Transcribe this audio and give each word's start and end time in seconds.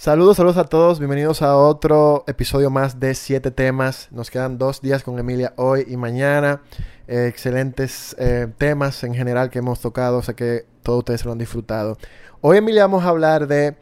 Saludos, 0.00 0.36
saludos 0.36 0.58
a 0.58 0.64
todos, 0.64 1.00
bienvenidos 1.00 1.42
a 1.42 1.56
otro 1.56 2.22
episodio 2.28 2.70
más 2.70 3.00
de 3.00 3.16
Siete 3.16 3.50
Temas. 3.50 4.06
Nos 4.12 4.30
quedan 4.30 4.56
dos 4.56 4.80
días 4.80 5.02
con 5.02 5.18
Emilia 5.18 5.54
hoy 5.56 5.86
y 5.88 5.96
mañana. 5.96 6.62
Excelentes 7.08 8.14
eh, 8.16 8.46
temas 8.58 9.02
en 9.02 9.12
general 9.12 9.50
que 9.50 9.58
hemos 9.58 9.80
tocado, 9.80 10.22
sé 10.22 10.36
que 10.36 10.66
todos 10.84 11.00
ustedes 11.00 11.24
lo 11.24 11.32
han 11.32 11.38
disfrutado. 11.38 11.98
Hoy 12.42 12.58
Emilia 12.58 12.82
vamos 12.82 13.02
a 13.02 13.08
hablar 13.08 13.48
de 13.48 13.76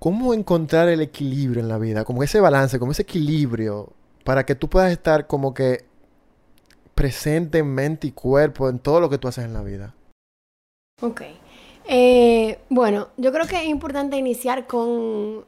cómo 0.00 0.34
encontrar 0.34 0.88
el 0.88 1.02
equilibrio 1.02 1.62
en 1.62 1.68
la 1.68 1.78
vida, 1.78 2.04
como 2.04 2.24
ese 2.24 2.40
balance, 2.40 2.80
como 2.80 2.90
ese 2.90 3.02
equilibrio, 3.02 3.92
para 4.24 4.44
que 4.44 4.56
tú 4.56 4.68
puedas 4.68 4.90
estar 4.90 5.28
como 5.28 5.54
que 5.54 5.84
presente 6.96 7.58
en 7.58 7.72
mente 7.72 8.08
y 8.08 8.10
cuerpo 8.10 8.68
en 8.68 8.80
todo 8.80 8.98
lo 8.98 9.08
que 9.08 9.18
tú 9.18 9.28
haces 9.28 9.44
en 9.44 9.52
la 9.52 9.62
vida. 9.62 9.94
Ok. 11.00 11.22
Eh, 11.86 12.58
bueno, 12.68 13.08
yo 13.16 13.32
creo 13.32 13.46
que 13.46 13.56
es 13.56 13.68
importante 13.68 14.16
iniciar 14.16 14.66
con 14.66 15.44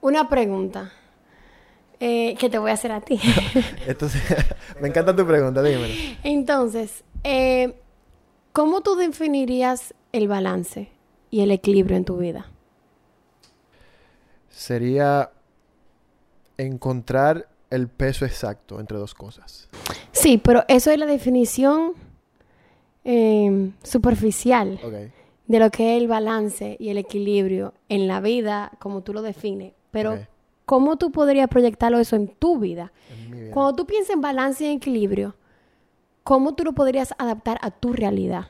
una 0.00 0.28
pregunta 0.28 0.92
eh, 1.98 2.34
que 2.38 2.48
te 2.48 2.58
voy 2.58 2.70
a 2.70 2.74
hacer 2.74 2.92
a 2.92 3.00
ti. 3.00 3.20
Entonces, 3.86 4.22
me 4.80 4.88
encanta 4.88 5.14
tu 5.14 5.26
pregunta, 5.26 5.62
dímelo. 5.62 5.94
Entonces, 6.22 7.04
eh, 7.24 7.78
¿cómo 8.52 8.80
tú 8.80 8.96
definirías 8.96 9.94
el 10.12 10.28
balance 10.28 10.88
y 11.30 11.42
el 11.42 11.50
equilibrio 11.50 11.96
en 11.96 12.04
tu 12.04 12.16
vida? 12.16 12.50
Sería 14.48 15.30
encontrar 16.56 17.48
el 17.70 17.88
peso 17.88 18.24
exacto 18.24 18.80
entre 18.80 18.98
dos 18.98 19.14
cosas. 19.14 19.68
Sí, 20.12 20.38
pero 20.38 20.64
eso 20.68 20.90
es 20.90 20.98
la 20.98 21.06
definición 21.06 21.92
eh, 23.04 23.70
superficial 23.82 24.78
Ok. 24.84 25.19
De 25.50 25.58
lo 25.58 25.70
que 25.70 25.96
es 25.96 26.00
el 26.00 26.06
balance 26.06 26.76
y 26.78 26.90
el 26.90 26.98
equilibrio 26.98 27.74
en 27.88 28.06
la 28.06 28.20
vida, 28.20 28.70
como 28.78 29.02
tú 29.02 29.12
lo 29.12 29.20
defines. 29.20 29.72
Pero. 29.90 30.18
¿cómo 30.64 30.96
tú 30.96 31.10
podrías 31.10 31.48
proyectarlo 31.48 31.98
eso 31.98 32.14
en 32.14 32.28
tu 32.28 32.60
vida? 32.60 32.92
En. 33.10 33.50
Cuando 33.50 33.74
tú 33.74 33.86
piensas 33.86 34.14
en 34.14 34.20
balance 34.20 34.64
y 34.64 34.76
equilibrio, 34.76 35.34
¿cómo 36.22 36.54
tú 36.54 36.62
lo 36.62 36.74
podrías 36.74 37.12
adaptar 37.18 37.58
a 37.60 37.72
tu 37.72 37.92
realidad? 37.92 38.46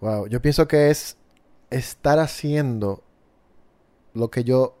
Wow, 0.00 0.28
yo 0.28 0.40
pienso 0.40 0.68
que 0.68 0.90
es 0.90 1.16
estar 1.70 2.20
haciendo 2.20 3.02
lo 4.14 4.30
que 4.30 4.44
yo 4.44 4.76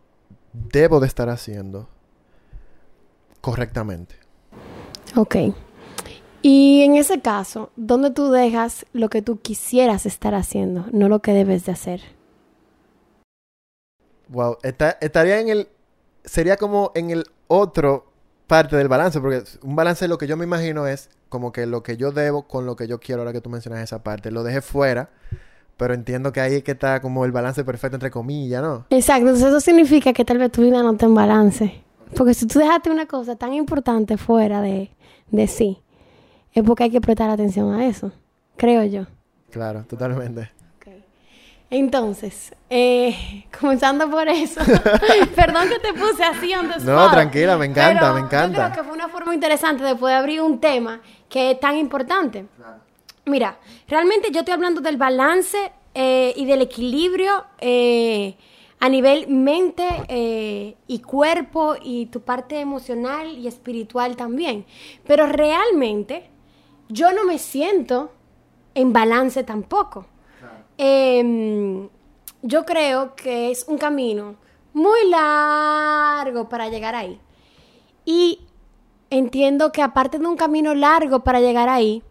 debo 0.52 1.00
de 1.00 1.08
estar 1.08 1.28
haciendo 1.28 1.88
correctamente. 3.40 4.14
Ok. 5.16 5.36
Y 6.42 6.82
en 6.82 6.96
ese 6.96 7.20
caso, 7.20 7.70
¿dónde 7.76 8.10
tú 8.10 8.30
dejas 8.30 8.86
lo 8.92 9.08
que 9.10 9.22
tú 9.22 9.40
quisieras 9.40 10.06
estar 10.06 10.34
haciendo, 10.34 10.86
no 10.92 11.08
lo 11.08 11.20
que 11.20 11.32
debes 11.32 11.66
de 11.66 11.72
hacer? 11.72 12.00
Wow, 14.28 14.58
esta- 14.62 14.98
estaría 15.00 15.40
en 15.40 15.48
el 15.48 15.68
sería 16.24 16.56
como 16.56 16.90
en 16.96 17.10
el 17.10 17.24
otro 17.48 18.06
parte 18.48 18.76
del 18.76 18.88
balance, 18.88 19.20
porque 19.20 19.44
un 19.62 19.76
balance 19.76 20.08
lo 20.08 20.18
que 20.18 20.26
yo 20.26 20.36
me 20.36 20.44
imagino 20.44 20.86
es 20.88 21.10
como 21.28 21.52
que 21.52 21.66
lo 21.66 21.82
que 21.82 21.96
yo 21.96 22.12
debo 22.12 22.48
con 22.48 22.66
lo 22.66 22.76
que 22.76 22.88
yo 22.88 22.98
quiero, 23.00 23.22
ahora 23.22 23.32
que 23.32 23.40
tú 23.40 23.50
mencionas 23.50 23.82
esa 23.82 24.02
parte, 24.02 24.30
lo 24.32 24.42
dejé 24.44 24.60
fuera, 24.62 25.10
pero 25.78 25.94
entiendo 25.94 26.32
que 26.32 26.40
ahí 26.40 26.56
es 26.56 26.64
que 26.64 26.72
está 26.72 27.00
como 27.02 27.24
el 27.24 27.32
balance 27.32 27.64
perfecto 27.64 27.96
entre 27.96 28.10
comillas, 28.10 28.62
¿no? 28.62 28.86
Exacto, 28.90 29.26
entonces 29.28 29.48
eso 29.48 29.60
significa 29.60 30.12
que 30.12 30.24
tal 30.24 30.38
vez 30.38 30.52
tu 30.52 30.62
vida 30.62 30.82
no 30.82 30.92
esté 30.92 31.06
en 31.06 31.14
balance. 31.14 31.82
Porque 32.16 32.34
si 32.34 32.46
tú 32.46 32.58
dejaste 32.58 32.90
una 32.90 33.06
cosa 33.06 33.36
tan 33.36 33.52
importante 33.52 34.16
fuera 34.16 34.60
de, 34.60 34.90
de 35.30 35.46
sí, 35.48 35.82
es 36.60 36.66
porque 36.66 36.84
hay 36.84 36.90
que 36.90 37.00
prestar 37.00 37.30
atención 37.30 37.74
a 37.74 37.86
eso, 37.86 38.12
creo 38.56 38.84
yo. 38.84 39.06
Claro, 39.50 39.84
totalmente. 39.84 40.50
Entonces, 41.68 42.54
eh, 42.70 43.44
comenzando 43.60 44.08
por 44.08 44.28
eso, 44.28 44.60
perdón 45.34 45.68
que 45.68 45.78
te 45.80 45.92
puse 45.94 46.22
así 46.22 46.52
the 46.52 46.84
No, 46.84 47.10
tranquila, 47.10 47.56
me 47.58 47.66
encanta, 47.66 48.00
pero 48.00 48.14
me 48.14 48.20
encanta. 48.20 48.68
Yo 48.68 48.72
creo 48.72 48.84
que 48.84 48.88
fue 48.88 48.94
una 48.94 49.08
forma 49.08 49.34
interesante 49.34 49.82
de 49.82 49.96
poder 49.96 50.16
abrir 50.16 50.42
un 50.42 50.60
tema 50.60 51.00
que 51.28 51.52
es 51.52 51.60
tan 51.60 51.76
importante. 51.76 52.46
Mira, 53.24 53.58
realmente 53.88 54.30
yo 54.30 54.40
estoy 54.40 54.54
hablando 54.54 54.80
del 54.80 54.96
balance 54.96 55.72
eh, 55.94 56.32
y 56.36 56.44
del 56.44 56.62
equilibrio 56.62 57.44
eh, 57.58 58.36
a 58.78 58.88
nivel 58.88 59.26
mente 59.28 59.84
eh, 60.08 60.76
y 60.86 60.98
cuerpo 61.00 61.74
y 61.82 62.06
tu 62.06 62.20
parte 62.20 62.60
emocional 62.60 63.36
y 63.36 63.48
espiritual 63.48 64.14
también. 64.14 64.64
Pero 65.04 65.26
realmente 65.26 66.30
yo 66.88 67.12
no 67.12 67.24
me 67.24 67.38
siento 67.38 68.12
en 68.74 68.92
balance 68.92 69.42
tampoco. 69.44 70.06
Em, 70.78 71.88
yo 72.42 72.64
creo 72.64 73.16
que 73.16 73.50
es 73.50 73.64
un 73.66 73.78
camino 73.78 74.36
muy 74.72 75.08
largo 75.08 76.48
para 76.48 76.68
llegar 76.68 76.94
ahí. 76.94 77.18
Y 78.04 78.40
entiendo 79.10 79.72
que 79.72 79.82
aparte 79.82 80.18
de 80.18 80.26
un 80.26 80.36
camino 80.36 80.74
largo 80.74 81.20
para 81.20 81.40
llegar 81.40 81.68
ahí, 81.68 82.02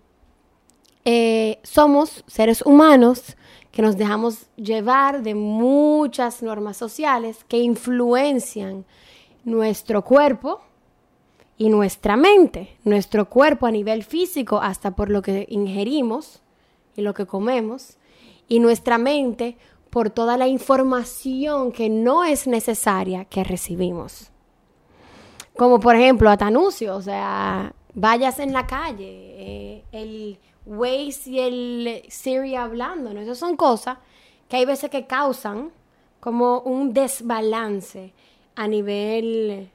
eh, 1.06 1.60
somos 1.62 2.24
seres 2.26 2.64
humanos 2.64 3.38
que 3.72 3.84
nos 3.84 3.98
dejamos 3.98 4.48
llevar 4.56 5.22
de 5.22 5.36
muchas 5.36 6.42
normas 6.42 6.78
sociales 6.78 7.44
que 7.48 7.60
influencian 7.60 8.86
nuestro 9.44 10.04
cuerpo 10.04 10.65
y 11.58 11.70
nuestra 11.70 12.18
mente, 12.18 12.78
nuestro 12.84 13.30
cuerpo 13.30 13.66
a 13.66 13.72
nivel 13.72 14.04
físico, 14.04 14.60
hasta 14.60 14.92
por 14.92 15.10
lo 15.10 15.22
que 15.22 15.46
ingerimos 15.50 16.42
y 16.96 17.02
lo 17.02 17.14
que 17.14 17.26
comemos, 17.26 17.98
y 18.48 18.60
nuestra 18.60 18.98
mente 18.98 19.58
por 19.90 20.10
toda 20.10 20.38
la 20.38 20.48
información 20.48 21.72
que 21.72 21.90
no 21.90 22.26
es 22.26 22.48
necesaria 22.48 23.26
que 23.26 23.44
recibimos. 23.44 24.32
Como 25.56 25.80
por 25.80 25.96
ejemplo 25.96 26.30
Atanusio, 26.30 26.96
o 26.96 27.02
sea, 27.02 27.74
vayas 27.94 28.40
en 28.40 28.52
la 28.52 28.68
calle, 28.68 29.36
eh, 29.38 29.84
el 29.94 30.38
Waze 30.66 31.30
y 31.30 31.40
el 31.40 32.04
Siri 32.10 32.56
hablando, 32.56 33.14
¿no? 33.14 33.22
Esas 33.22 33.38
son 33.38 33.56
cosas 33.56 34.00
que 34.50 34.58
hay 34.58 34.66
veces 34.66 34.90
que 34.90 35.08
causan 35.08 35.72
como 36.20 36.60
un 36.60 36.94
desbalance 36.94 38.14
a 38.56 38.68
nivel 38.68 39.70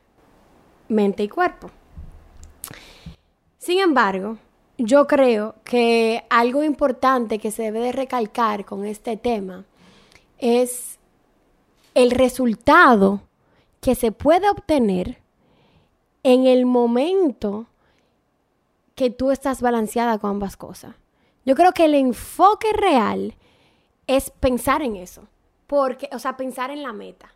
mente 0.91 1.23
y 1.23 1.29
cuerpo. 1.29 1.71
Sin 3.59 3.79
embargo, 3.81 4.39
yo 4.77 5.07
creo 5.07 5.55
que 5.65 6.25
algo 6.31 6.65
importante 6.65 7.39
que 7.39 7.51
se 7.51 7.65
debe 7.65 7.81
de 7.81 7.93
recalcar 7.93 8.65
con 8.65 8.85
este 8.85 9.17
tema 9.17 9.65
es 10.39 10.99
el 11.95 12.11
resultado 12.11 13.23
que 13.81 13.95
se 13.95 14.13
puede 14.13 14.49
obtener 14.49 15.19
en 16.23 16.47
el 16.47 16.67
momento 16.67 17.67
que 18.95 19.11
tú 19.11 19.31
estás 19.31 19.63
balanceada 19.63 20.19
con 20.19 20.31
ambas 20.31 20.57
cosas. 20.57 20.95
Yo 21.45 21.55
creo 21.55 21.73
que 21.73 21.87
el 21.87 21.95
enfoque 21.95 22.73
real 22.73 23.35
es 24.07 24.31
pensar 24.31 24.83
en 24.83 24.97
eso, 24.97 25.23
porque, 25.67 26.09
o 26.13 26.19
sea, 26.19 26.37
pensar 26.37 26.71
en 26.71 26.83
la 26.83 26.93
meta. 26.93 27.33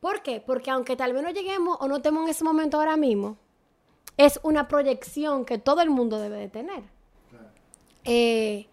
¿Por 0.00 0.22
qué? 0.22 0.40
Porque 0.40 0.70
aunque 0.70 0.96
tal 0.96 1.12
vez 1.12 1.22
no 1.22 1.30
lleguemos 1.30 1.76
o 1.80 1.86
no 1.86 1.96
estemos 1.96 2.24
en 2.24 2.30
ese 2.30 2.42
momento 2.42 2.78
ahora 2.78 2.96
mismo, 2.96 3.36
es 4.16 4.40
una 4.42 4.66
proyección 4.66 5.44
que 5.44 5.58
todo 5.58 5.82
el 5.82 5.90
mundo 5.90 6.18
debe 6.18 6.38
de 6.38 6.48
tener. 6.48 6.82
Eh, 8.04 8.66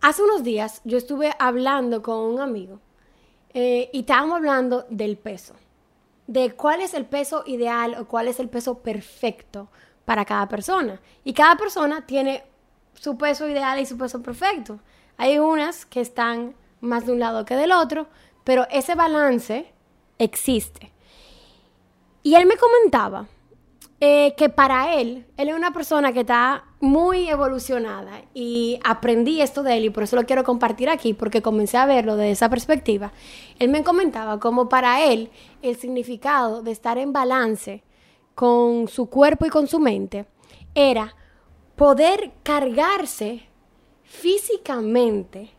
hace 0.00 0.22
unos 0.22 0.44
días 0.44 0.80
yo 0.84 0.98
estuve 0.98 1.34
hablando 1.38 2.00
con 2.02 2.18
un 2.18 2.40
amigo 2.40 2.78
eh, 3.52 3.90
y 3.92 4.00
estábamos 4.00 4.36
hablando 4.36 4.86
del 4.88 5.16
peso, 5.16 5.54
de 6.28 6.52
cuál 6.52 6.80
es 6.80 6.94
el 6.94 7.06
peso 7.06 7.42
ideal 7.46 7.96
o 7.98 8.06
cuál 8.06 8.28
es 8.28 8.38
el 8.38 8.48
peso 8.48 8.78
perfecto 8.78 9.68
para 10.04 10.24
cada 10.24 10.48
persona. 10.48 11.00
Y 11.24 11.32
cada 11.32 11.56
persona 11.56 12.06
tiene 12.06 12.44
su 12.94 13.18
peso 13.18 13.48
ideal 13.48 13.80
y 13.80 13.86
su 13.86 13.98
peso 13.98 14.22
perfecto. 14.22 14.78
Hay 15.16 15.38
unas 15.38 15.86
que 15.86 16.00
están 16.00 16.54
más 16.80 17.06
de 17.06 17.12
un 17.12 17.20
lado 17.20 17.44
que 17.44 17.56
del 17.56 17.72
otro, 17.72 18.06
pero 18.44 18.66
ese 18.70 18.94
balance 18.94 19.73
existe. 20.24 20.92
Y 22.22 22.34
él 22.34 22.46
me 22.46 22.56
comentaba 22.56 23.26
eh, 24.00 24.34
que 24.36 24.48
para 24.48 24.94
él, 24.94 25.24
él 25.36 25.48
es 25.48 25.54
una 25.54 25.72
persona 25.72 26.12
que 26.12 26.20
está 26.20 26.64
muy 26.80 27.28
evolucionada 27.28 28.22
y 28.34 28.78
aprendí 28.84 29.40
esto 29.40 29.62
de 29.62 29.76
él 29.76 29.84
y 29.84 29.90
por 29.90 30.02
eso 30.02 30.16
lo 30.16 30.26
quiero 30.26 30.44
compartir 30.44 30.90
aquí 30.90 31.14
porque 31.14 31.42
comencé 31.42 31.76
a 31.76 31.86
verlo 31.86 32.16
desde 32.16 32.32
esa 32.32 32.50
perspectiva. 32.50 33.12
Él 33.58 33.70
me 33.70 33.84
comentaba 33.84 34.40
como 34.40 34.68
para 34.68 35.04
él 35.04 35.30
el 35.62 35.76
significado 35.76 36.62
de 36.62 36.72
estar 36.72 36.98
en 36.98 37.12
balance 37.12 37.82
con 38.34 38.88
su 38.88 39.06
cuerpo 39.08 39.46
y 39.46 39.50
con 39.50 39.68
su 39.68 39.78
mente 39.78 40.26
era 40.74 41.14
poder 41.76 42.32
cargarse 42.42 43.48
físicamente 44.02 45.50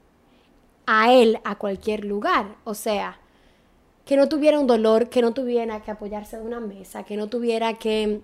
a 0.85 1.11
él 1.11 1.39
a 1.43 1.55
cualquier 1.55 2.05
lugar. 2.05 2.57
O 2.63 2.73
sea, 2.73 3.19
que 4.05 4.15
no 4.15 4.29
tuviera 4.29 4.59
un 4.59 4.67
dolor, 4.67 5.09
que 5.09 5.21
no 5.21 5.33
tuviera 5.33 5.81
que 5.81 5.91
apoyarse 5.91 6.37
de 6.37 6.43
una 6.43 6.59
mesa, 6.59 7.03
que 7.03 7.17
no 7.17 7.27
tuviera 7.27 7.73
que, 7.73 8.21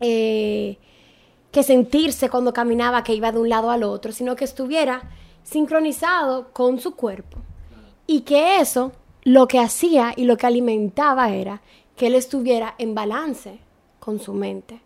eh, 0.00 0.78
que 1.52 1.62
sentirse 1.62 2.30
cuando 2.30 2.52
caminaba 2.52 3.04
que 3.04 3.14
iba 3.14 3.30
de 3.30 3.38
un 3.38 3.48
lado 3.48 3.70
al 3.70 3.82
otro, 3.82 4.12
sino 4.12 4.34
que 4.36 4.44
estuviera 4.44 5.02
sincronizado 5.42 6.48
con 6.52 6.80
su 6.80 6.96
cuerpo. 6.96 7.38
Y 8.06 8.22
que 8.22 8.58
eso 8.60 8.92
lo 9.22 9.48
que 9.48 9.58
hacía 9.58 10.14
y 10.16 10.24
lo 10.24 10.36
que 10.36 10.46
alimentaba 10.46 11.30
era 11.30 11.60
que 11.96 12.06
él 12.06 12.14
estuviera 12.14 12.74
en 12.78 12.94
balance 12.94 13.58
con 13.98 14.20
su 14.20 14.32
mente. 14.32 14.80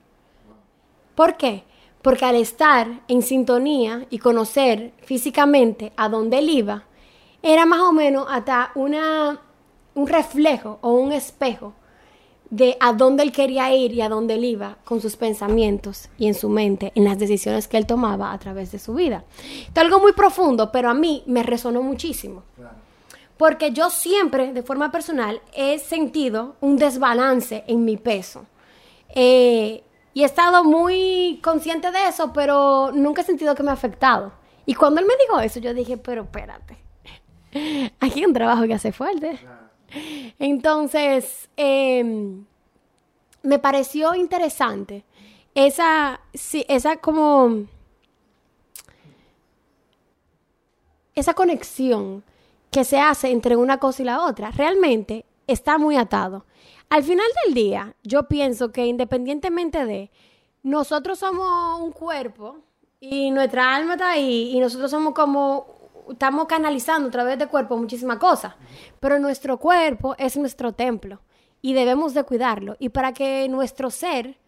¿Por 1.15 1.37
qué? 1.37 1.65
Porque 2.03 2.25
al 2.25 2.37
estar 2.37 3.03
en 3.09 3.23
sintonía 3.23 4.07
y 4.09 4.19
conocer 4.19 4.93
físicamente 5.03 5.93
a 5.97 6.09
dónde 6.09 6.39
él 6.39 6.49
iba, 6.49 6.85
era 7.43 7.67
más 7.67 7.81
o 7.81 7.93
menos 7.93 8.27
hasta 8.31 8.73
una, 8.75 9.41
un 9.95 10.07
reflejo 10.07 10.79
o 10.81 10.93
un 10.93 11.13
espejo 11.13 11.75
de 12.51 12.77
a 12.81 12.93
dónde 12.93 13.23
él 13.23 13.33
quería 13.33 13.73
ir 13.75 13.93
y 13.93 14.01
a 14.01 14.09
dónde 14.09 14.35
él 14.35 14.45
iba 14.45 14.79
con 14.85 15.01
sus 15.01 15.17
pensamientos 15.17 16.09
y 16.19 16.27
en 16.27 16.35
su 16.35 16.49
mente, 16.49 16.93
en 16.97 17.05
las 17.05 17.19
decisiones 17.19 17.69
que 17.69 17.77
él 17.77 17.87
tomaba 17.87 18.33
a 18.33 18.39
través 18.39 18.73
de 18.73 18.81
su 18.81 18.95
vida. 18.95 19.25
Es 19.41 19.77
algo 19.77 20.01
muy 20.01 20.13
profundo, 20.13 20.73
pero 20.73 20.91
a 20.91 20.95
mí 20.95 21.23
me 21.27 21.45
resonó 21.45 21.83
muchísimo. 21.83 22.43
Porque 23.37 23.71
yo 23.71 23.89
siempre, 23.89 24.53
de 24.53 24.63
forma 24.63 24.91
personal, 24.91 25.41
he 25.55 25.79
sentido 25.79 26.57
un 26.61 26.77
desbalance 26.77 27.65
en 27.69 27.85
mi 27.85 27.97
peso. 27.97 28.45
Eh, 29.15 29.83
y 30.13 30.23
he 30.23 30.27
estado 30.27 30.65
muy 30.65 31.41
consciente 31.43 31.91
de 31.93 32.09
eso, 32.09 32.33
pero 32.33 32.91
nunca 32.93 33.23
he 33.23 33.25
sentido 33.25 33.55
que 33.55 33.63
me 33.63 33.71
ha 33.71 33.75
afectado. 33.75 34.33
Y 34.67 34.75
cuando 34.75 35.01
él 35.01 35.07
me 35.07 35.15
dijo 35.25 35.41
eso, 35.41 35.61
yo 35.61 35.73
dije, 35.73 35.97
pero 35.97 36.23
espérate, 36.23 36.77
aquí 38.01 38.21
hay 38.21 38.27
un 38.27 38.35
trabajo 38.35 38.67
que 38.67 38.75
hace 38.75 38.93
fuerte. 38.93 39.39
Entonces, 40.39 41.49
em, 41.57 42.45
me 43.43 43.59
pareció 43.59 44.15
interesante 44.15 45.05
esa, 45.55 46.21
esa 46.69 46.97
como, 46.99 47.67
esa 51.15 51.35
conexión 51.35 52.25
que 52.71 52.85
se 52.85 53.01
hace 53.01 53.31
entre 53.31 53.57
una 53.57 53.79
cosa 53.79 54.03
y 54.03 54.05
la 54.05 54.25
otra. 54.25 54.51
Realmente 54.51 55.25
está 55.47 55.79
muy 55.79 55.97
atado. 55.97 56.45
Al 56.89 57.03
final 57.03 57.27
del 57.45 57.55
día, 57.55 57.95
yo 58.03 58.29
pienso 58.29 58.73
que 58.73 58.87
independientemente 58.87 59.85
de, 59.85 60.11
nosotros 60.63 61.19
somos 61.19 61.81
un 61.81 61.93
cuerpo 61.93 62.59
y 63.01 63.31
nuestra 63.31 63.75
alma 63.75 63.95
está 63.95 64.11
ahí 64.11 64.51
y 64.55 64.61
nosotros 64.61 64.91
somos 64.91 65.15
como 65.15 65.80
estamos 66.13 66.47
canalizando 66.47 67.09
a 67.09 67.11
través 67.11 67.39
del 67.39 67.49
cuerpo 67.49 67.77
muchísimas 67.77 68.19
cosas, 68.19 68.55
pero 68.99 69.19
nuestro 69.19 69.59
cuerpo 69.59 70.15
es 70.19 70.37
nuestro 70.37 70.73
templo 70.73 71.21
y 71.63 71.75
debemos 71.75 72.15
de 72.15 72.25
cuidarlo. 72.25 72.77
Y 72.79 72.91
para 72.91 73.13
que 73.13 73.49
nuestro 73.49 73.91
ser 73.91 74.39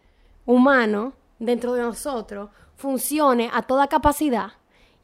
humano 0.47 1.13
dentro 1.39 1.75
de 1.75 1.83
nosotros 1.83 2.51
funcione 2.77 3.51
a 3.53 3.63
toda 3.63 3.89
capacidad 3.89 4.53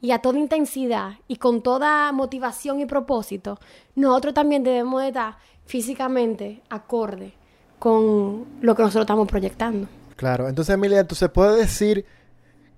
y 0.01 0.11
a 0.11 0.19
toda 0.19 0.39
intensidad 0.39 1.13
y 1.27 1.37
con 1.37 1.61
toda 1.61 2.11
motivación 2.11 2.79
y 2.79 2.85
propósito, 2.85 3.59
nosotros 3.95 4.33
también 4.33 4.63
debemos 4.63 5.01
de 5.01 5.09
estar 5.09 5.37
físicamente 5.65 6.61
acorde 6.69 7.33
con 7.77 8.45
lo 8.61 8.75
que 8.75 8.81
nosotros 8.81 9.03
estamos 9.03 9.27
proyectando. 9.27 9.87
Claro, 10.15 10.49
entonces 10.49 10.73
Emilia, 10.73 10.99
entonces 10.99 11.29
puede 11.29 11.57
decir 11.57 12.05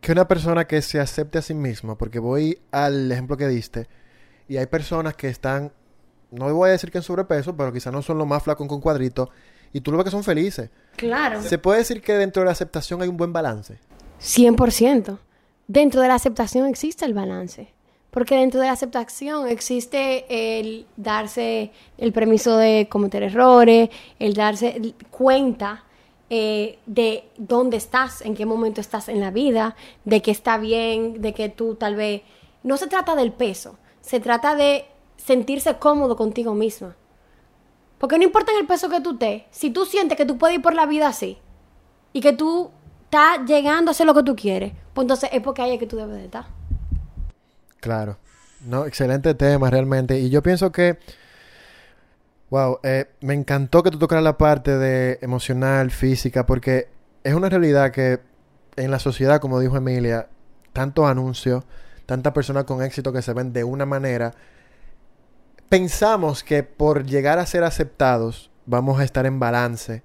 que 0.01 0.11
una 0.11 0.27
persona 0.27 0.65
que 0.65 0.81
se 0.81 0.99
acepte 0.99 1.37
a 1.37 1.41
sí 1.41 1.53
misma, 1.53 1.97
porque 1.97 2.19
voy 2.19 2.59
al 2.71 3.11
ejemplo 3.11 3.37
que 3.37 3.47
diste, 3.47 3.87
y 4.47 4.57
hay 4.57 4.65
personas 4.65 5.15
que 5.15 5.29
están, 5.29 5.71
no 6.31 6.53
voy 6.53 6.69
a 6.69 6.71
decir 6.71 6.91
que 6.91 6.97
en 6.97 7.03
sobrepeso, 7.03 7.55
pero 7.55 7.71
quizás 7.71 7.93
no 7.93 8.01
son 8.01 8.17
los 8.17 8.27
más 8.27 8.43
flacos 8.43 8.67
con 8.67 8.81
cuadritos, 8.81 9.29
y 9.71 9.79
tú 9.81 9.91
lo 9.91 9.97
ves 9.97 10.05
que 10.05 10.11
son 10.11 10.23
felices. 10.23 10.69
Claro. 10.97 11.41
¿Se 11.43 11.57
puede 11.57 11.79
decir 11.79 12.01
que 12.01 12.13
dentro 12.13 12.41
de 12.41 12.47
la 12.47 12.51
aceptación 12.51 13.01
hay 13.01 13.07
un 13.07 13.15
buen 13.15 13.31
balance? 13.31 13.77
100%. 14.19 15.19
Dentro 15.67 16.01
de 16.01 16.07
la 16.07 16.15
aceptación 16.15 16.67
existe 16.67 17.05
el 17.05 17.13
balance. 17.13 17.71
Porque 18.09 18.35
dentro 18.35 18.59
de 18.59 18.67
la 18.67 18.73
aceptación 18.73 19.47
existe 19.47 20.59
el 20.59 20.85
darse 20.97 21.71
el 21.97 22.11
permiso 22.11 22.57
de 22.57 22.89
cometer 22.89 23.23
errores, 23.23 23.89
el 24.19 24.33
darse 24.33 24.93
cuenta 25.09 25.85
eh, 26.33 26.79
de 26.85 27.25
dónde 27.35 27.75
estás, 27.75 28.21
en 28.21 28.35
qué 28.35 28.45
momento 28.45 28.79
estás 28.79 29.09
en 29.09 29.19
la 29.19 29.31
vida, 29.31 29.75
de 30.05 30.21
que 30.21 30.31
está 30.31 30.57
bien, 30.57 31.21
de 31.21 31.33
que 31.33 31.49
tú 31.49 31.75
tal 31.75 31.97
vez... 31.97 32.21
No 32.63 32.77
se 32.77 32.87
trata 32.87 33.15
del 33.15 33.33
peso, 33.33 33.77
se 33.99 34.21
trata 34.21 34.55
de 34.55 34.85
sentirse 35.17 35.75
cómodo 35.75 36.15
contigo 36.15 36.53
misma. 36.53 36.95
Porque 37.97 38.17
no 38.17 38.23
importa 38.23 38.53
el 38.57 38.65
peso 38.65 38.87
que 38.87 39.01
tú 39.01 39.11
estés, 39.11 39.43
si 39.51 39.71
tú 39.71 39.83
sientes 39.83 40.17
que 40.17 40.25
tú 40.25 40.37
puedes 40.37 40.55
ir 40.55 40.61
por 40.61 40.73
la 40.73 40.85
vida 40.85 41.09
así 41.09 41.37
y 42.13 42.21
que 42.21 42.31
tú 42.31 42.71
estás 43.03 43.39
llegando 43.45 43.89
a 43.89 43.91
hacer 43.91 44.05
lo 44.05 44.13
que 44.13 44.23
tú 44.23 44.33
quieres, 44.33 44.71
pues 44.93 45.03
entonces 45.03 45.31
es 45.33 45.41
porque 45.41 45.63
ahí 45.63 45.73
es 45.73 45.79
que 45.79 45.87
tú 45.87 45.97
debes 45.97 46.15
de 46.15 46.25
estar. 46.25 46.45
Claro. 47.81 48.15
No, 48.61 48.85
excelente 48.85 49.33
tema 49.33 49.69
realmente. 49.69 50.17
Y 50.17 50.29
yo 50.29 50.41
pienso 50.41 50.71
que 50.71 50.97
Wow, 52.51 52.79
eh, 52.83 53.05
me 53.21 53.33
encantó 53.33 53.81
que 53.81 53.91
tú 53.91 53.97
tocaras 53.97 54.25
la 54.25 54.37
parte 54.37 54.77
de 54.77 55.19
emocional, 55.21 55.89
física, 55.89 56.45
porque 56.45 56.89
es 57.23 57.33
una 57.33 57.47
realidad 57.47 57.91
que 57.91 58.19
en 58.75 58.91
la 58.91 58.99
sociedad, 58.99 59.39
como 59.39 59.61
dijo 59.61 59.77
Emilia, 59.77 60.27
tantos 60.73 61.09
anuncios, 61.09 61.63
tantas 62.05 62.33
personas 62.33 62.65
con 62.65 62.83
éxito 62.83 63.13
que 63.13 63.21
se 63.21 63.31
ven 63.31 63.53
de 63.53 63.63
una 63.63 63.85
manera, 63.85 64.33
pensamos 65.69 66.43
que 66.43 66.63
por 66.63 67.05
llegar 67.05 67.39
a 67.39 67.45
ser 67.45 67.63
aceptados 67.63 68.51
vamos 68.65 68.99
a 68.99 69.05
estar 69.05 69.25
en 69.25 69.39
balance, 69.39 70.03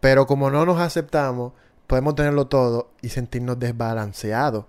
pero 0.00 0.26
como 0.26 0.50
no 0.50 0.64
nos 0.64 0.80
aceptamos, 0.80 1.52
podemos 1.86 2.14
tenerlo 2.14 2.46
todo 2.46 2.92
y 3.02 3.10
sentirnos 3.10 3.58
desbalanceados. 3.58 4.64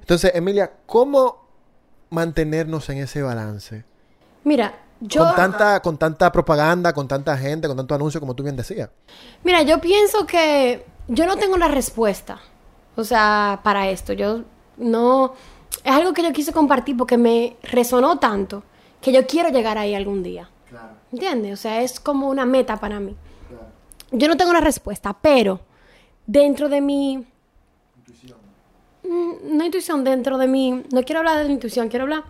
Entonces, 0.00 0.32
Emilia, 0.34 0.72
¿cómo 0.86 1.46
mantenernos 2.08 2.88
en 2.88 2.98
ese 2.98 3.20
balance? 3.20 3.84
Mira, 4.44 4.74
con, 5.08 5.34
tanta, 5.34 5.80
con 5.80 5.98
tanta 5.98 6.30
propaganda, 6.30 6.92
con 6.92 7.08
tanta 7.08 7.36
gente, 7.36 7.66
con 7.68 7.76
tanto 7.76 7.94
anuncio, 7.94 8.20
como 8.20 8.34
tú 8.34 8.42
bien 8.42 8.56
decías. 8.56 8.90
Mira, 9.42 9.62
yo 9.62 9.80
pienso 9.80 10.26
que 10.26 10.84
yo 11.08 11.26
no 11.26 11.36
tengo 11.36 11.56
la 11.56 11.68
respuesta, 11.68 12.40
o 12.96 13.04
sea, 13.04 13.60
para 13.62 13.88
esto. 13.88 14.12
Yo 14.12 14.42
no... 14.76 15.34
Es 15.84 15.92
algo 15.92 16.12
que 16.12 16.22
yo 16.22 16.32
quise 16.32 16.52
compartir 16.52 16.96
porque 16.96 17.16
me 17.16 17.56
resonó 17.62 18.18
tanto 18.18 18.62
que 19.00 19.12
yo 19.12 19.26
quiero 19.26 19.48
llegar 19.48 19.78
ahí 19.78 19.94
algún 19.94 20.22
día. 20.22 20.48
Claro. 20.68 20.94
¿Entiendes? 21.10 21.54
O 21.54 21.56
sea, 21.56 21.82
es 21.82 21.98
como 21.98 22.28
una 22.28 22.46
meta 22.46 22.76
para 22.76 23.00
mí. 23.00 23.16
Claro. 23.48 23.66
Yo 24.12 24.28
no 24.28 24.36
tengo 24.36 24.52
la 24.52 24.60
respuesta, 24.60 25.16
pero 25.20 25.60
dentro 26.26 26.68
de 26.68 26.80
mi... 26.80 27.26
Intuición. 27.96 28.38
Mm, 29.02 29.56
no 29.56 29.64
intuición, 29.64 30.04
dentro 30.04 30.38
de 30.38 30.46
mi... 30.46 30.84
No 30.92 31.02
quiero 31.02 31.20
hablar 31.20 31.44
de 31.44 31.52
intuición, 31.52 31.88
quiero 31.88 32.04
hablar 32.04 32.24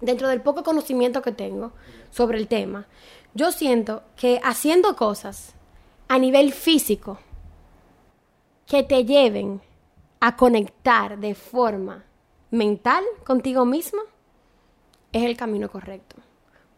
dentro 0.00 0.28
del 0.28 0.42
poco 0.42 0.62
conocimiento 0.62 1.22
que 1.22 1.32
tengo 1.32 1.72
sobre 2.10 2.38
el 2.38 2.48
tema, 2.48 2.86
yo 3.34 3.52
siento 3.52 4.02
que 4.16 4.40
haciendo 4.42 4.96
cosas 4.96 5.54
a 6.08 6.18
nivel 6.18 6.52
físico 6.52 7.18
que 8.66 8.82
te 8.82 9.04
lleven 9.04 9.60
a 10.20 10.36
conectar 10.36 11.18
de 11.18 11.34
forma 11.34 12.04
mental 12.50 13.04
contigo 13.24 13.64
misma 13.64 14.02
es 15.12 15.24
el 15.24 15.36
camino 15.36 15.70
correcto. 15.70 16.16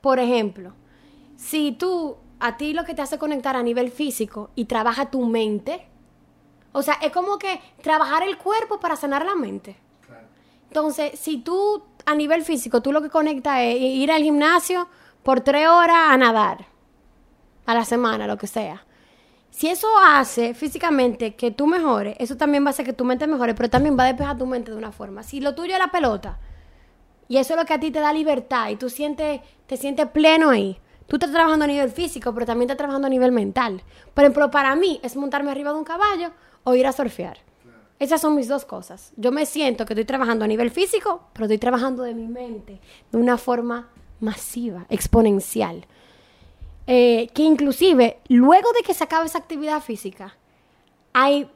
Por 0.01 0.19
ejemplo, 0.19 0.73
si 1.37 1.73
tú 1.73 2.17
a 2.39 2.57
ti 2.57 2.73
lo 2.73 2.85
que 2.85 2.95
te 2.95 3.03
hace 3.03 3.19
conectar 3.19 3.57
a 3.57 3.63
nivel 3.63 3.91
físico 3.91 4.51
y 4.55 4.65
trabaja 4.65 5.11
tu 5.11 5.25
mente, 5.27 5.87
o 6.73 6.83
sea, 6.83 6.95
es 6.95 7.13
como 7.13 7.39
que 7.39 7.61
trabajar 7.83 8.23
el 8.23 8.39
cuerpo 8.39 8.81
para 8.81 8.97
sanar 8.97 9.25
la 9.25 9.35
mente. 9.35 9.77
Entonces, 10.69 11.19
si 11.19 11.39
tú 11.39 11.83
a 12.11 12.15
nivel 12.15 12.43
físico, 12.43 12.83
tú 12.83 12.93
lo 12.93 13.03
que 13.03 13.11
conectas 13.11 13.61
es 13.61 13.81
ir 13.81 14.11
al 14.11 14.23
gimnasio 14.23 14.89
por 15.23 15.41
tres 15.41 15.69
horas 15.69 15.97
a 16.09 16.17
nadar 16.17 16.67
a 17.67 17.75
la 17.75 17.85
semana, 17.85 18.27
lo 18.27 18.37
que 18.37 18.47
sea. 18.47 18.85
Si 19.51 19.69
eso 19.69 19.89
hace 19.99 20.55
físicamente 20.55 21.35
que 21.35 21.51
tú 21.51 21.67
mejores, 21.67 22.17
eso 22.19 22.37
también 22.37 22.65
va 22.65 22.69
a 22.69 22.71
hacer 22.71 22.87
que 22.87 22.93
tu 22.93 23.05
mente 23.05 23.27
mejore, 23.27 23.55
pero 23.55 23.69
también 23.69 23.99
va 23.99 24.05
a 24.05 24.07
despejar 24.07 24.39
tu 24.39 24.47
mente 24.47 24.71
de 24.71 24.77
una 24.77 24.93
forma. 24.93 25.23
Si 25.23 25.41
lo 25.41 25.55
tuyo 25.55 25.73
es 25.73 25.79
la 25.79 25.91
pelota, 25.91 26.39
y 27.29 27.37
eso 27.37 27.55
es 27.55 27.61
lo 27.61 27.67
que 27.67 27.75
a 27.75 27.81
ti 27.81 27.91
te 27.91 28.01
da 28.01 28.13
libertad, 28.13 28.71
y 28.71 28.77
tú 28.77 28.89
sientes, 28.89 29.41
te 29.67 29.77
sientes 29.77 30.07
pleno 30.09 30.51
ahí, 30.51 30.79
tú 31.07 31.17
estás 31.17 31.31
trabajando 31.31 31.65
a 31.65 31.69
nivel 31.69 31.91
físico, 31.91 32.33
pero 32.33 32.47
también 32.47 32.67
estás 32.67 32.79
trabajando 32.79 33.07
a 33.07 33.11
nivel 33.11 33.33
mental. 33.33 33.83
Por 34.15 34.25
ejemplo, 34.25 34.51
para 34.51 34.75
mí 34.77 35.01
es 35.03 35.17
montarme 35.17 35.51
arriba 35.51 35.73
de 35.73 35.79
un 35.79 35.85
caballo 35.85 36.31
o 36.65 36.75
ir 36.75 36.87
a 36.87 36.93
surfear. 36.93 37.39
Esas 38.01 38.23
son 38.23 38.35
mis 38.35 38.49
dos 38.49 38.65
cosas. 38.65 39.13
Yo 39.17 39.31
me 39.31 39.45
siento 39.45 39.85
que 39.85 39.93
estoy 39.93 40.07
trabajando 40.07 40.47
a 40.47 40.49
nivel 40.49 40.71
físico, 40.71 41.29
pero 41.35 41.45
estoy 41.45 41.59
trabajando 41.59 42.03
de 42.03 42.15
mi 42.15 42.27
mente 42.27 42.81
de 43.13 43.19
una 43.19 43.37
forma 43.37 43.91
masiva, 44.21 44.87
exponencial. 44.89 45.87
Eh, 46.87 47.29
que 47.35 47.43
inclusive, 47.43 48.19
luego 48.29 48.73
de 48.73 48.83
que 48.83 48.95
se 48.95 49.05
acabe 49.05 49.27
esa 49.27 49.37
actividad 49.37 49.83
física, 49.83 50.35
hay 51.13 51.51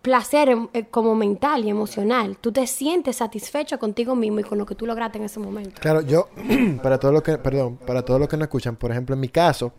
placer 0.00 0.48
em, 0.50 0.68
eh, 0.72 0.86
como 0.86 1.16
mental 1.16 1.64
y 1.64 1.70
emocional. 1.70 2.38
Tú 2.40 2.52
te 2.52 2.68
sientes 2.68 3.16
satisfecho 3.16 3.80
contigo 3.80 4.14
mismo 4.14 4.38
y 4.38 4.44
con 4.44 4.58
lo 4.58 4.66
que 4.66 4.76
tú 4.76 4.86
lograste 4.86 5.18
en 5.18 5.24
ese 5.24 5.40
momento. 5.40 5.80
Claro, 5.80 6.02
yo, 6.02 6.28
para 6.84 6.98
todos 6.98 7.12
los 7.12 7.24
que, 7.24 7.36
perdón, 7.36 7.78
para 7.84 8.04
todos 8.04 8.20
los 8.20 8.28
que 8.28 8.36
no 8.36 8.44
escuchan, 8.44 8.76
por 8.76 8.92
ejemplo, 8.92 9.14
en 9.14 9.20
mi 9.20 9.28
caso, 9.28 9.72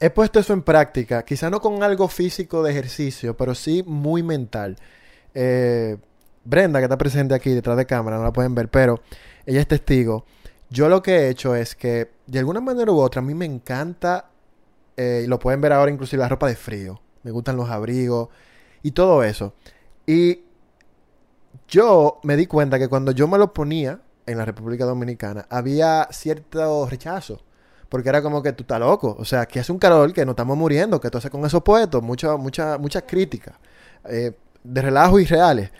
he 0.00 0.10
puesto 0.10 0.38
eso 0.38 0.52
en 0.52 0.62
práctica, 0.62 1.24
quizá 1.24 1.50
no 1.50 1.60
con 1.60 1.82
algo 1.82 2.08
físico 2.08 2.62
de 2.62 2.72
ejercicio, 2.72 3.36
pero 3.36 3.54
sí 3.54 3.82
muy 3.86 4.22
mental. 4.22 4.76
Eh, 5.34 5.96
Brenda, 6.44 6.78
que 6.78 6.84
está 6.84 6.98
presente 6.98 7.34
aquí 7.34 7.50
detrás 7.50 7.76
de 7.76 7.86
cámara, 7.86 8.18
no 8.18 8.24
la 8.24 8.32
pueden 8.32 8.54
ver, 8.54 8.68
pero 8.68 9.00
ella 9.46 9.60
es 9.60 9.68
testigo. 9.68 10.24
yo 10.70 10.88
lo 10.88 11.02
que 11.02 11.12
he 11.12 11.28
hecho 11.28 11.54
es 11.54 11.74
que, 11.74 12.10
de 12.26 12.38
alguna 12.38 12.60
manera 12.60 12.90
u 12.92 12.98
otra, 12.98 13.20
a 13.20 13.24
mí 13.24 13.34
me 13.34 13.44
encanta, 13.46 14.30
eh, 14.96 15.22
y 15.24 15.26
lo 15.28 15.38
pueden 15.38 15.60
ver 15.60 15.72
ahora 15.72 15.90
inclusive 15.90 16.20
la 16.22 16.28
ropa 16.28 16.48
de 16.48 16.56
frío. 16.56 17.00
Me 17.22 17.30
gustan 17.30 17.56
los 17.56 17.70
abrigos 17.70 18.28
y 18.82 18.92
todo 18.92 19.22
eso. 19.24 19.54
Y 20.06 20.42
yo 21.68 22.20
me 22.22 22.36
di 22.36 22.46
cuenta 22.46 22.78
que 22.78 22.88
cuando 22.88 23.12
yo 23.12 23.28
me 23.28 23.38
lo 23.38 23.52
ponía 23.52 24.00
en 24.26 24.38
la 24.38 24.44
República 24.44 24.84
Dominicana, 24.84 25.46
había 25.50 26.08
cierto 26.10 26.86
rechazo. 26.88 27.42
Porque 27.88 28.08
era 28.08 28.22
como 28.22 28.42
que 28.42 28.52
tú 28.52 28.62
estás 28.62 28.80
loco. 28.80 29.16
O 29.18 29.24
sea, 29.24 29.46
que 29.46 29.60
es 29.60 29.70
un 29.70 29.78
calor, 29.78 30.12
que 30.12 30.24
nos 30.24 30.32
estamos 30.32 30.56
muriendo, 30.56 31.00
que 31.00 31.10
tú 31.10 31.18
haces 31.18 31.30
con 31.30 31.44
esos 31.44 31.62
puestos. 31.62 32.02
Muchas 32.02 32.38
mucha, 32.38 32.78
muchas 32.78 33.04
críticas. 33.06 33.54
Eh, 34.08 34.32
de 34.62 34.82
relajo 34.82 35.18
y 35.20 35.24
reales. 35.24 35.70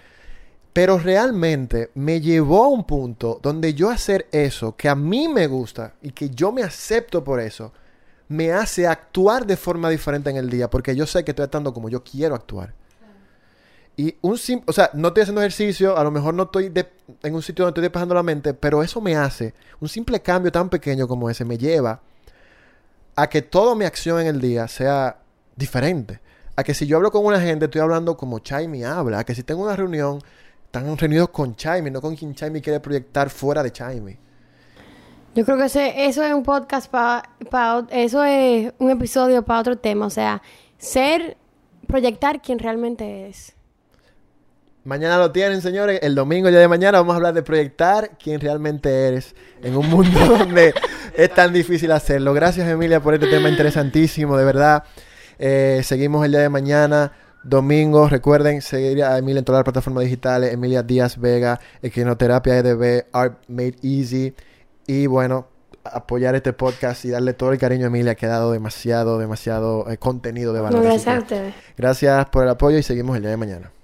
Pero 0.72 0.98
realmente 0.98 1.90
me 1.94 2.20
llevó 2.20 2.64
a 2.64 2.68
un 2.68 2.84
punto 2.84 3.40
donde 3.42 3.74
yo 3.74 3.90
hacer 3.90 4.28
eso, 4.30 4.76
que 4.76 4.88
a 4.88 4.94
mí 4.94 5.26
me 5.26 5.46
gusta 5.46 5.94
y 6.02 6.10
que 6.10 6.28
yo 6.30 6.52
me 6.52 6.62
acepto 6.62 7.24
por 7.24 7.40
eso, 7.40 7.72
me 8.28 8.52
hace 8.52 8.86
actuar 8.86 9.46
de 9.46 9.56
forma 9.56 9.88
diferente 9.88 10.28
en 10.30 10.36
el 10.36 10.50
día, 10.50 10.68
porque 10.68 10.94
yo 10.94 11.06
sé 11.06 11.24
que 11.24 11.30
estoy 11.30 11.44
actuando 11.44 11.72
como 11.72 11.88
yo 11.88 12.04
quiero 12.04 12.34
actuar. 12.34 12.74
Y 13.96 14.14
un 14.20 14.36
simple, 14.36 14.64
o 14.68 14.72
sea, 14.72 14.90
no 14.92 15.08
estoy 15.08 15.22
haciendo 15.22 15.40
ejercicio, 15.40 15.96
a 15.96 16.04
lo 16.04 16.10
mejor 16.10 16.34
no 16.34 16.44
estoy 16.44 16.70
en 17.22 17.34
un 17.34 17.42
sitio 17.42 17.64
donde 17.64 17.70
estoy 17.70 17.82
despejando 17.82 18.14
la 18.14 18.22
mente, 18.22 18.52
pero 18.52 18.82
eso 18.82 19.00
me 19.00 19.16
hace, 19.16 19.54
un 19.80 19.88
simple 19.88 20.20
cambio 20.20 20.52
tan 20.52 20.68
pequeño 20.68 21.08
como 21.08 21.30
ese, 21.30 21.46
me 21.46 21.56
lleva 21.56 22.00
a 23.16 23.28
que 23.28 23.40
toda 23.40 23.74
mi 23.74 23.86
acción 23.86 24.20
en 24.20 24.26
el 24.26 24.40
día 24.40 24.68
sea 24.68 25.16
diferente. 25.56 26.20
A 26.54 26.62
que 26.62 26.74
si 26.74 26.86
yo 26.86 26.98
hablo 26.98 27.10
con 27.10 27.24
una 27.24 27.40
gente, 27.40 27.64
estoy 27.64 27.80
hablando 27.80 28.16
como 28.16 28.38
Chaimi 28.38 28.84
habla. 28.84 29.20
A 29.20 29.24
que 29.24 29.34
si 29.34 29.42
tengo 29.42 29.62
una 29.62 29.74
reunión, 29.74 30.20
están 30.66 30.96
reunidos 30.96 31.30
con 31.30 31.56
Chaimi, 31.56 31.90
no 31.90 32.00
con 32.00 32.14
quien 32.14 32.34
Chaimi 32.34 32.60
quiere 32.60 32.78
proyectar 32.80 33.30
fuera 33.30 33.62
de 33.62 33.72
Chaimi. 33.72 34.16
Yo 35.34 35.44
creo 35.44 35.58
que 35.58 35.64
ese, 35.64 36.06
eso 36.06 36.22
es 36.22 36.32
un 36.32 36.42
podcast 36.42 36.90
para... 36.90 37.22
eso 37.90 38.24
es 38.24 38.72
un 38.78 38.90
episodio 38.90 39.42
para 39.42 39.60
otro 39.60 39.78
tema. 39.78 40.06
O 40.06 40.10
sea, 40.10 40.42
ser, 40.78 41.36
proyectar 41.86 42.40
quien 42.40 42.58
realmente 42.58 43.28
es. 43.28 43.55
Mañana 44.86 45.18
lo 45.18 45.32
tienen, 45.32 45.62
señores. 45.62 45.98
El 46.00 46.14
domingo, 46.14 46.48
ya 46.48 46.60
de 46.60 46.68
mañana, 46.68 46.98
vamos 46.98 47.14
a 47.14 47.16
hablar 47.16 47.34
de 47.34 47.42
proyectar 47.42 48.12
quién 48.22 48.40
realmente 48.40 48.88
eres 49.08 49.34
en 49.60 49.76
un 49.76 49.90
mundo 49.90 50.16
donde 50.38 50.72
es 51.16 51.34
tan 51.34 51.52
difícil 51.52 51.90
hacerlo. 51.90 52.32
Gracias, 52.32 52.68
Emilia, 52.68 53.00
por 53.00 53.12
este 53.12 53.26
tema 53.26 53.48
interesantísimo, 53.48 54.36
de 54.36 54.44
verdad. 54.44 54.84
Eh, 55.40 55.80
seguimos 55.82 56.24
el 56.24 56.30
día 56.30 56.40
de 56.40 56.50
mañana. 56.50 57.12
Domingo, 57.42 58.08
recuerden 58.08 58.62
seguir 58.62 59.02
a 59.02 59.18
Emilia 59.18 59.40
en 59.40 59.44
todas 59.44 59.58
las 59.58 59.64
plataformas 59.64 60.04
digitales, 60.04 60.52
Emilia 60.52 60.84
Díaz 60.84 61.18
Vega, 61.18 61.58
Equinoterapia 61.82 62.56
EDB, 62.58 63.06
Art 63.12 63.42
Made 63.48 63.74
Easy. 63.82 64.36
Y 64.86 65.08
bueno, 65.08 65.48
apoyar 65.82 66.36
este 66.36 66.52
podcast 66.52 67.04
y 67.04 67.10
darle 67.10 67.34
todo 67.34 67.50
el 67.50 67.58
cariño 67.58 67.86
a 67.86 67.88
Emilia, 67.88 68.14
que 68.14 68.26
ha 68.26 68.28
dado 68.28 68.52
demasiado, 68.52 69.18
demasiado 69.18 69.90
eh, 69.90 69.98
contenido 69.98 70.52
de 70.52 70.60
valor. 70.60 70.80
Gracias 70.80 71.16
a 71.16 71.18
ustedes. 71.18 71.54
Gracias 71.76 72.26
por 72.26 72.44
el 72.44 72.50
apoyo 72.50 72.78
y 72.78 72.84
seguimos 72.84 73.16
el 73.16 73.22
día 73.22 73.32
de 73.32 73.36
mañana. 73.36 73.72